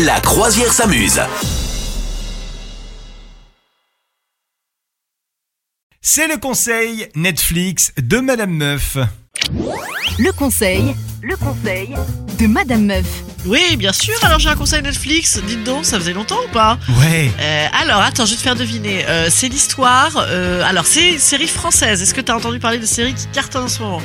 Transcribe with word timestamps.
La 0.00 0.20
croisière 0.20 0.72
s'amuse. 0.72 1.20
C'est 6.00 6.26
le 6.28 6.38
conseil 6.38 7.08
Netflix 7.14 7.92
de 7.98 8.18
Madame 8.18 8.50
Meuf. 8.52 8.96
Le 10.18 10.32
conseil, 10.32 10.94
le 11.22 11.36
conseil 11.36 11.94
de 12.38 12.46
Madame 12.46 12.86
Meuf. 12.86 13.06
Oui, 13.44 13.76
bien 13.76 13.92
sûr. 13.92 14.14
Alors 14.22 14.38
j'ai 14.38 14.48
un 14.48 14.56
conseil 14.56 14.82
Netflix. 14.82 15.38
Dites 15.46 15.62
donc, 15.64 15.84
ça 15.84 15.98
faisait 15.98 16.14
longtemps 16.14 16.38
ou 16.48 16.52
pas? 16.52 16.78
Ouais. 17.00 17.30
Euh, 17.40 17.66
Alors 17.82 18.00
attends, 18.00 18.24
je 18.24 18.30
vais 18.30 18.36
te 18.36 18.42
faire 18.42 18.56
deviner. 18.56 19.04
Euh, 19.08 19.28
c'est 19.30 19.48
l'histoire. 19.48 20.12
euh, 20.16 20.62
alors 20.64 20.86
c'est 20.86 21.12
une 21.12 21.18
série 21.18 21.48
française. 21.48 22.00
Est-ce 22.02 22.14
que 22.14 22.20
t'as 22.20 22.34
entendu 22.34 22.58
parler 22.58 22.78
de 22.78 22.86
séries 22.86 23.14
qui 23.14 23.26
cartonnent 23.28 23.64
en 23.64 23.68
ce 23.68 23.82
moment? 23.82 24.02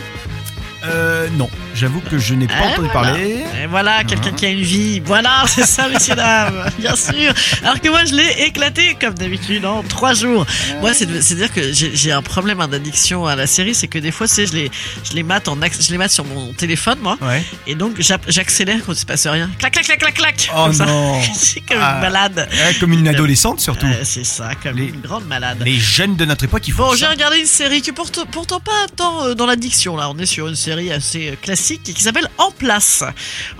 Euh, 0.84 1.28
non, 1.32 1.50
j'avoue 1.78 2.02
que 2.02 2.18
je 2.18 2.34
n'ai 2.34 2.48
pas 2.48 2.54
Eh, 2.60 2.74
entendu 2.74 2.90
voilà. 2.92 3.10
parler. 3.10 3.44
Et 3.64 3.68
voilà, 3.68 4.04
quelqu'un 4.04 4.32
qui 4.32 4.46
a 4.46 4.50
une 4.50 4.62
vie. 4.62 5.00
Voilà, 5.00 5.44
c'est 5.48 5.66
ça, 5.66 5.88
messieurs 5.88 6.16
dames. 6.16 6.70
Bien 6.80 6.96
sûr. 6.96 7.34
Alors 7.64 7.80
que 7.80 7.90
moi, 7.90 8.04
je 8.06 8.14
l'ai 8.16 8.46
éclaté 8.46 8.98
comme 9.00 9.14
d'habitude 9.14 9.66
en 9.66 9.84
trois 9.84 10.14
jours. 10.14 10.46
Moi, 10.82 10.94
c'est 10.94 11.08
c'est 11.22 11.36
dire 11.36 11.52
que 11.54 11.72
j'ai 11.72 12.12
un 12.12 12.22
problème 12.22 12.60
hein, 12.62 12.68
d'addiction 12.68 13.26
à 13.26 13.36
la 13.36 13.48
série, 13.48 13.76
c'est 13.76 13.88
que 13.88 14.00
des 14.00 14.12
fois, 14.12 14.28
c'est 14.28 14.46
je 14.48 14.54
les 14.54 14.72
je 15.04 15.14
les 15.14 15.24
mate 15.24 15.48
en 15.48 15.56
je 15.80 15.92
les 15.92 15.98
mate 15.98 16.12
sur 16.12 16.26
mon 16.26 16.54
téléphone, 16.54 16.98
moi, 17.02 17.18
Ouais. 17.22 17.44
et 17.68 17.76
donc 17.76 17.96
j'accélère 18.00 18.80
quand 18.86 18.94
il 18.94 19.00
se 19.00 19.06
passe 19.06 19.28
rien. 19.28 19.50
Clac, 19.60 19.74
clac, 19.74 19.86
clac, 19.86 20.00
clac, 20.00 20.14
clac. 20.14 20.50
Oh 20.56 20.66
comme 20.68 20.78
non. 20.88 21.22
c'est 21.36 21.62
comme 21.62 21.78
Ah. 21.82 21.96
une 21.96 22.02
malade. 22.02 22.48
Ouais, 22.52 22.74
comme 22.80 22.94
une 22.94 23.08
adolescente 23.08 23.60
surtout. 23.60 23.86
Euh, 23.86 24.02
c'est 24.04 24.24
ça, 24.26 24.52
comme 24.62 24.78
Les- 24.78 24.86
une 24.88 25.02
grande 25.02 25.26
malade. 25.28 25.58
Les 25.64 25.80
jeunes 25.80 26.16
de 26.16 26.26
notre 26.26 26.44
époque, 26.46 26.68
ils 26.68 26.74
font 26.74 26.88
Bon, 26.90 26.96
j'ai 26.96 27.06
regardé 27.08 27.40
une 27.40 27.46
série 27.46 27.82
qui 27.82 27.92
pourtant, 27.92 28.26
pourtant 28.32 28.60
pas 28.60 28.86
tant 28.96 29.26
euh, 29.26 29.34
dans 29.36 29.46
l'addiction. 29.46 29.96
Là, 29.98 30.10
on 30.10 30.18
est 30.18 30.26
sur 30.26 30.48
une 30.48 30.56
série 30.56 30.92
assez 30.92 31.30
euh, 31.30 31.36
qui 31.76 32.02
s'appelle 32.02 32.30
En 32.38 32.52
Place. 32.52 33.04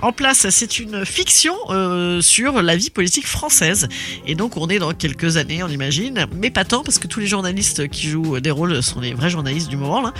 En 0.02 0.12
Place, 0.12 0.48
c'est 0.50 0.78
une 0.78 1.04
fiction 1.04 1.54
euh, 1.70 2.20
sur 2.20 2.62
la 2.62 2.76
vie 2.76 2.90
politique 2.90 3.26
française. 3.26 3.88
Et 4.26 4.34
donc, 4.34 4.56
on 4.56 4.68
est 4.68 4.78
dans 4.78 4.92
quelques 4.92 5.36
années, 5.36 5.62
on 5.62 5.68
imagine, 5.68 6.26
mais 6.34 6.50
pas 6.50 6.64
tant 6.64 6.82
parce 6.82 6.98
que 6.98 7.06
tous 7.06 7.20
les 7.20 7.26
journalistes 7.26 7.88
qui 7.88 8.08
jouent 8.08 8.40
des 8.40 8.50
rôles 8.50 8.82
sont 8.82 9.00
les 9.00 9.14
vrais 9.14 9.30
journalistes 9.30 9.68
du 9.68 9.76
moment 9.76 10.00
là. 10.00 10.12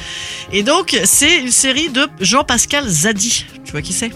Et 0.52 0.62
donc, 0.62 0.96
c'est 1.04 1.38
une 1.38 1.50
série 1.50 1.88
de 1.88 2.06
Jean-Pascal 2.20 2.86
Zadi. 2.86 3.46
Tu 3.64 3.72
vois 3.72 3.82
qui 3.82 3.92
c'est? 3.92 4.10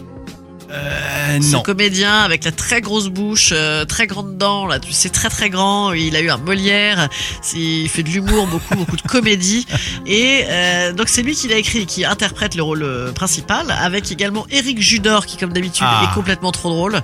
Euh, 0.70 1.11
ce 1.40 1.52
non. 1.52 1.62
comédien 1.62 2.18
avec 2.20 2.44
la 2.44 2.52
très 2.52 2.80
grosse 2.80 3.08
bouche, 3.08 3.50
euh, 3.52 3.84
très 3.84 4.06
grande 4.06 4.36
dent, 4.36 4.66
là, 4.66 4.78
tu 4.80 4.92
sais, 4.92 5.08
très 5.08 5.28
très 5.28 5.48
grand. 5.50 5.92
Il 5.92 6.16
a 6.16 6.20
eu 6.20 6.30
un 6.30 6.36
Molière. 6.38 7.08
Il 7.54 7.88
fait 7.88 8.02
de 8.02 8.08
l'humour, 8.08 8.46
beaucoup 8.46 8.74
beaucoup 8.74 8.96
de 8.96 9.02
comédie. 9.02 9.66
Et 10.06 10.44
euh, 10.48 10.92
donc 10.92 11.08
c'est 11.08 11.22
lui 11.22 11.34
qui 11.34 11.48
l'a 11.48 11.56
écrit, 11.56 11.86
qui 11.86 12.04
interprète 12.04 12.54
le 12.54 12.62
rôle 12.62 12.82
euh, 12.82 13.12
principal, 13.12 13.66
avec 13.70 14.10
également 14.10 14.46
Eric 14.50 14.80
Judor 14.80 15.26
qui, 15.26 15.36
comme 15.36 15.52
d'habitude, 15.52 15.86
Ah. 15.88 16.08
est 16.10 16.14
complètement 16.14 16.52
trop 16.52 16.70
drôle, 16.70 17.00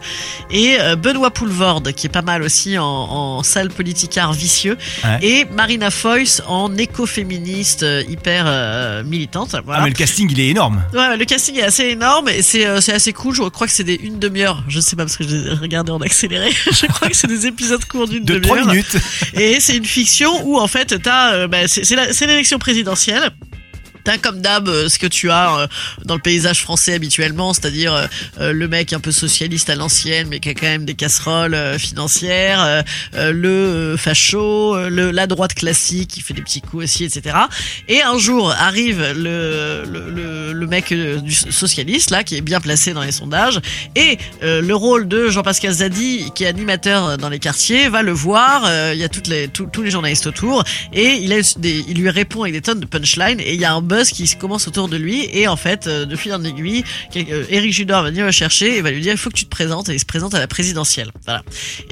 et 0.51 0.77
euh, 0.81 0.97
Benoît 0.97 1.31
Poulvorde 1.31 1.93
qui 1.93 2.07
est 2.07 2.11
pas 2.11 2.23
mal 2.23 2.43
aussi 2.43 2.79
en, 2.79 2.85
en 2.85 3.43
sale 3.43 3.69
politicard 3.71 4.33
vicieux, 4.33 4.77
Ouais. 5.05 5.19
et 5.23 5.45
Marina 5.47 5.91
Foïs 5.91 6.43
en 6.49 6.75
écoféministe 6.77 7.83
euh, 7.85 8.03
hyper 8.09 8.45
euh, 8.47 9.03
militante. 9.05 9.55
Voilà. 9.65 9.81
Ah, 9.81 9.85
mais 9.85 9.91
le 9.91 9.95
casting, 9.97 10.29
il 10.31 10.41
est 10.41 10.49
énorme. 10.49 10.83
Ouais, 10.93 11.17
le 11.17 11.25
casting 11.25 11.57
est 11.57 11.63
assez 11.63 11.85
énorme 11.85 12.29
et 12.29 12.43
c'est 12.43 12.67
euh, 12.67 12.81
c'est 12.81 12.93
assez 12.93 13.13
cool. 13.13 13.35
Je 13.35 13.43
crois 13.43 13.67
que 13.67 13.73
c'est 13.73 13.85
des 13.85 13.95
une 14.03 14.18
demi-heure. 14.19 14.63
Je 14.69 14.81
sais 14.81 14.97
pas 14.97 15.05
parce 15.05 15.17
que 15.17 15.25
je 15.25 15.35
l'ai 15.37 15.55
regardé 15.55 15.91
en 15.93 16.01
accéléré. 16.01 16.51
je 16.73 16.87
crois 16.87 17.09
que 17.09 17.17
c'est 17.17 17.27
des 17.27 17.47
épisodes 17.47 17.85
courts 17.87 18.09
d'une 18.09 18.25
De 18.25 18.35
demi-heure. 18.35 18.57
3 18.63 18.73
minutes. 18.73 18.97
Et 19.35 19.61
c'est 19.61 19.77
une 19.77 19.85
fiction 19.85 20.47
où 20.47 20.59
en 20.59 20.67
fait 20.69 21.01
t'as, 21.03 21.33
euh, 21.35 21.49
bah, 21.49 21.67
c'est 21.69 21.85
c'est 21.85 21.97
la- 21.97 22.13
c'est 22.13 22.27
l'élection 22.27 22.59
présidentielle. 22.59 23.31
T'as 24.09 24.17
comme 24.17 24.41
d'hab 24.41 24.71
euh, 24.71 24.89
ce 24.89 24.99
que 24.99 25.07
tu 25.07 25.31
as 25.31 25.55
euh, 25.59 25.67
dans 26.07 26.15
le 26.15 26.21
paysage 26.23 26.63
français 26.63 26.95
habituellement, 26.95 27.53
c'est-à-dire 27.53 28.09
euh, 28.41 28.55
le 28.55 28.67
mec 28.67 28.95
un 28.95 29.01
peu 29.01 29.13
socialiste 29.13 29.69
à 29.69 29.75
l'ancienne, 29.75 30.29
mais 30.31 30.41
qui 30.41 30.49
a 30.49 30.55
quand 30.55 30.65
même 30.65 30.87
des 30.87 30.95
casseroles 30.95 31.79
financières, 31.79 32.85
le 33.15 33.97
facho, 33.99 34.89
le, 34.89 35.11
la 35.11 35.27
droite 35.27 35.53
classique 35.53 36.09
qui 36.09 36.23
fait 36.23 36.33
des 36.33 36.41
petits 36.41 36.63
coups 36.63 36.85
aussi, 36.85 37.05
etc. 37.05 37.37
Et 37.87 38.01
un 38.01 38.17
jour 38.17 38.51
arrive 38.51 39.03
le, 39.15 39.85
le, 39.85 40.11
le, 40.11 40.53
le 40.55 40.67
mec 40.67 40.95
du 40.95 41.33
socialiste 41.33 42.11
là, 42.11 42.25
qui 42.25 42.37
est 42.37 42.41
bien 42.41 42.61
placé 42.61 42.95
dans 42.95 43.03
les 43.03 43.13
sondages, 43.13 43.61
et 43.95 44.17
le 44.41 44.73
rôle 44.73 45.07
de 45.07 45.29
Jean-Pascal 45.29 45.73
Zadi, 45.73 46.31
qui 46.35 46.45
est 46.45 46.47
animateur 46.47 47.19
dans 47.19 47.29
les 47.29 47.41
quartiers, 47.41 47.91
va 47.91 48.01
le 48.03 48.13
voir. 48.13 48.63
Il 48.95 48.99
y 48.99 49.05
a 49.05 49.09
toutes 49.11 49.27
les, 49.27 49.49
tous 49.49 49.83
les 49.83 49.91
journalistes 49.91 50.27
autour, 50.27 50.65
et 50.95 51.19
il, 51.21 51.33
a 51.35 51.41
des, 51.59 51.85
il 51.89 51.99
lui 51.99 52.09
répond 52.09 52.43
avec 52.43 52.55
des 52.55 52.63
tonnes 52.63 52.81
de 52.81 52.87
punchlines, 52.87 53.41
et 53.41 53.53
il 53.53 53.61
y 53.61 53.67
a 53.67 53.75
un 53.75 53.83
buzz 53.83 53.98
qui 54.05 54.27
se 54.27 54.37
commence 54.37 54.69
autour 54.69 54.89
de 54.89 54.97
lui, 54.97 55.29
et 55.33 55.47
en 55.49 55.57
fait, 55.57 55.87
euh, 55.87 56.05
de 56.07 56.17
fil 56.17 56.33
en 56.33 56.43
aiguille, 56.45 56.85
quel- 57.13 57.27
euh, 57.31 57.45
Eric 57.51 57.73
Judor 57.73 58.03
va 58.03 58.11
venir 58.11 58.25
le 58.27 58.33
chercher 58.33 58.77
et 58.77 58.83
va 58.83 58.91
lui 58.91 59.01
dire 59.01 59.13
il 59.13 59.19
faut 59.19 59.31
que 59.31 59.35
tu 59.37 59.45
te 59.45 59.51
présentes, 59.51 59.89
et 59.89 59.95
il 59.95 60.01
se 60.01 60.05
présente 60.07 60.35
à 60.35 60.39
la 60.39 60.47
présidentielle. 60.47 61.11
Voilà. 61.25 61.43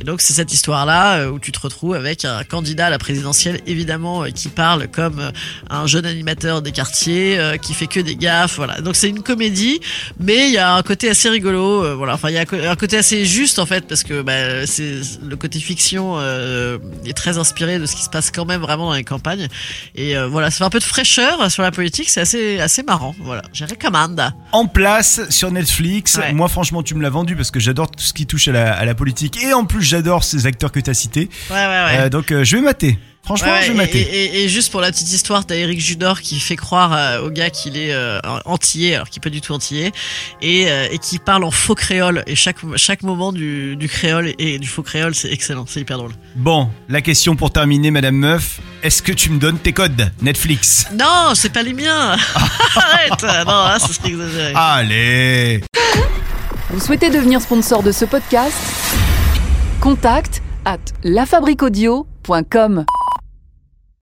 Et 0.01 0.05
donc 0.05 0.21
c'est 0.21 0.33
cette 0.33 0.53
histoire-là 0.53 1.19
euh, 1.19 1.31
où 1.31 1.39
tu 1.39 1.53
te 1.53 1.61
retrouves 1.61 1.95
avec 1.95 2.25
un 2.25 2.45
candidat 2.45 2.87
à 2.87 2.91
la 2.91 2.99
présidentielle, 2.99 3.61
évidemment, 3.67 4.25
qui 4.35 4.49
parle 4.49 4.89
comme 4.89 5.33
un 5.71 5.87
jeune 5.87 6.07
animateur 6.07 6.63
des 6.63 6.73
quartiers, 6.73 7.39
qui 7.63 7.75
fait 7.75 7.87
que 7.87 8.01
des 8.01 8.17
gaffes. 8.17 8.57
Voilà. 8.57 8.81
Donc 8.81 8.97
c'est 8.97 9.09
une 9.09 9.23
comédie, 9.23 9.81
mais 10.21 10.49
il 10.49 10.53
y 10.53 10.59
a 10.59 10.75
un 10.75 10.83
côté 10.83 11.09
assez 11.09 11.29
rigolo. 11.29 11.97
voilà. 11.97 12.15
Enfin, 12.15 12.29
il 12.31 12.35
y 12.35 12.39
a 12.39 12.45
un 12.71 12.77
côté 12.77 12.97
assez 12.97 13.25
juste 13.25 13.59
en 13.59 13.67
fait, 13.67 13.87
parce 13.87 14.03
que 14.03 14.23
bah, 14.23 14.67
c'est 14.67 15.01
le 15.27 15.37
côté 15.37 15.59
fiction 15.61 16.17
euh, 16.19 16.79
est 17.05 17.17
très 17.17 17.39
inspiré 17.39 17.79
de 17.79 17.87
ce 17.87 17.97
qui 17.97 18.03
se 18.03 18.11
passe 18.11 18.31
quand 18.31 18.45
même 18.45 18.61
vraiment 18.61 18.87
dans 18.87 18.95
les 18.95 19.05
campagnes. 19.05 19.49
Et 19.95 20.17
euh, 20.17 20.27
voilà, 20.29 20.51
ça 20.51 20.59
fait 20.59 20.65
un 20.65 20.71
peu 20.71 20.79
de 20.79 20.85
fraîcheur 20.85 21.51
sur 21.51 21.63
la 21.63 21.71
politique. 21.71 21.96
C'est 22.05 22.21
assez 22.21 22.61
assez 22.61 22.83
marrant. 22.83 23.15
Voilà, 23.21 23.43
je 23.53 23.65
recommande. 23.65 24.33
En 24.53 24.67
place 24.67 25.29
sur 25.31 25.51
Netflix. 25.51 26.17
Ouais. 26.17 26.33
Moi, 26.33 26.49
franchement, 26.49 26.83
tu 26.83 26.95
me 26.95 27.03
l'as 27.03 27.11
vendu 27.11 27.37
parce 27.37 27.51
que 27.51 27.61
j'adore 27.61 27.91
tout 27.91 28.05
ce 28.05 28.13
qui 28.13 28.27
touche 28.27 28.49
à 28.49 28.53
la, 28.53 28.73
à 28.75 28.85
la 28.85 28.95
politique. 28.95 29.43
Et 29.43 29.53
en 29.53 29.65
plus, 29.65 29.83
j'adore 29.83 30.25
ces 30.25 30.47
acteurs 30.47 30.73
que 30.73 30.81
tu 30.81 30.91
as 30.91 30.95
cités. 30.95 31.29
Ouais, 31.51 31.57
ouais, 31.57 31.67
ouais. 31.67 31.99
Euh, 32.01 32.09
donc, 32.09 32.33
euh, 32.33 32.45
je 32.45 32.57
vais 32.57 32.63
mater. 32.63 32.99
Franchement, 33.27 33.49
Ouais, 33.51 33.63
je 33.63 33.67
vais 33.67 33.73
et, 33.73 33.77
mater. 33.77 34.01
et- 34.01 34.25
et- 34.25 34.45
et 34.45 34.49
juste 34.49 34.71
pour 34.71 34.81
la 34.81 34.91
petite 34.93 35.13
histoire, 35.13 35.45
t'as 35.45 35.57
Eric 35.57 35.81
Judor 35.81 36.21
qui 36.21 36.39
fait 36.41 36.55
croire 36.57 36.93
euh, 36.95 37.23
au 37.27 37.31
gars 37.31 37.51
qu'il 37.51 37.77
est 37.77 37.93
euh, 37.93 38.21
antillais, 38.45 38.95
alors 38.95 39.09
qu'il 39.11 39.19
est 39.21 39.25
pas 39.25 39.31
du 39.31 39.41
tout 39.41 39.53
antillais, 39.53 39.91
et, 40.43 40.71
euh, 40.71 40.87
et 40.93 40.99
qui 40.99 41.19
parle 41.19 41.43
en 41.43 41.51
faux 41.51 41.75
créole. 41.75 42.23
Et 42.29 42.37
chaque 42.37 42.59
chaque 42.77 43.03
moment 43.03 43.33
du, 43.33 43.75
du 43.77 43.89
créole 43.89 44.33
et 44.39 44.59
du 44.61 44.69
faux 44.69 44.85
créole, 44.85 45.15
c'est 45.17 45.31
excellent, 45.33 45.65
c'est 45.69 45.81
hyper 45.81 45.99
drôle. 45.99 46.13
Bon, 46.37 46.71
la 46.89 47.01
question 47.03 47.35
pour 47.35 47.51
terminer, 47.51 47.91
Madame 47.91 48.15
Meuf. 48.17 48.61
Est-ce 48.85 49.03
que 49.03 49.11
tu 49.13 49.31
me 49.31 49.39
donnes 49.41 49.59
tes 49.59 49.73
codes 49.73 50.13
Netflix? 50.23 50.87
Non, 50.97 51.33
c'est 51.35 51.53
pas 51.53 51.65
les 51.65 51.75
miens. 51.75 52.17
Arrête. 52.77 53.23
Non, 53.23 53.53
là, 53.65 53.79
c'est 53.81 53.93
serait 53.93 54.09
exagéré. 54.11 54.53
Allez 54.55 55.61
Vous 56.71 56.79
souhaitez 56.81 57.11
devenir 57.11 57.41
sponsor 57.41 57.83
de 57.83 57.91
ce 57.91 58.05
podcast? 58.05 58.55
Contact 59.81 60.43
à 60.65 60.77
lafabriquaudio.com. 61.03 62.85